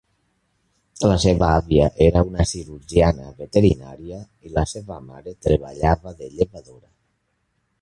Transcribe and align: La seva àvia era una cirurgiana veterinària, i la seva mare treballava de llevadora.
La 1.09 1.17
seva 1.25 1.49
àvia 1.57 1.89
era 2.05 2.23
una 2.29 2.45
cirurgiana 2.53 3.27
veterinària, 3.43 4.23
i 4.49 4.55
la 4.57 4.65
seva 4.73 4.99
mare 5.11 5.37
treballava 5.49 6.19
de 6.23 6.35
llevadora. 6.39 6.87